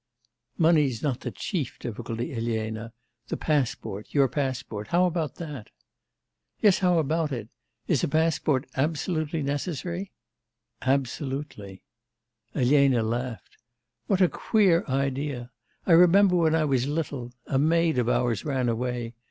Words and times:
'Money's 0.57 1.03
not 1.03 1.19
the 1.19 1.29
chief 1.29 1.77
difficulty, 1.77 2.33
Elena; 2.33 2.91
the 3.27 3.37
passport; 3.37 4.15
your 4.15 4.27
passport, 4.27 4.87
how 4.87 5.05
about 5.05 5.35
that?' 5.35 5.69
'Yes, 6.59 6.79
how 6.79 6.97
about 6.97 7.31
it? 7.31 7.49
Is 7.87 8.03
a 8.03 8.07
passport 8.07 8.65
absolutely 8.75 9.43
necessary?' 9.43 10.11
'Absolutely.' 10.81 11.83
Elena 12.55 13.03
laughed. 13.03 13.57
'What 14.07 14.21
a 14.21 14.27
queer 14.27 14.83
idea! 14.89 15.51
I 15.85 15.91
remember 15.91 16.35
when 16.35 16.55
I 16.55 16.65
was 16.65 16.87
little... 16.87 17.31
a 17.45 17.59
maid 17.59 17.99
of 17.99 18.09
ours 18.09 18.43
ran 18.43 18.69
away. 18.69 19.13